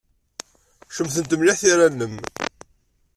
Cemtent 0.95 1.37
mliḥ 1.39 1.57
tira-nnem. 1.61 2.15